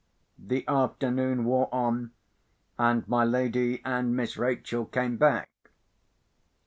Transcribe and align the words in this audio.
The 0.39 0.67
afternoon 0.67 1.45
wore 1.45 1.69
on, 1.71 2.09
and 2.79 3.07
my 3.07 3.23
lady 3.23 3.83
and 3.85 4.15
Miss 4.15 4.35
Rachel 4.35 4.85
came 4.85 5.17
back. 5.17 5.51